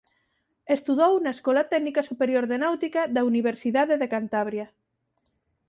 Estudou 0.77 1.13
na 1.19 1.31
Escola 1.37 1.63
Técnica 1.71 2.01
Superior 2.09 2.45
de 2.47 2.57
Náutica 2.63 3.01
da 3.15 3.21
Universidade 3.31 3.95
de 4.01 4.07
Cantabria. 4.13 4.67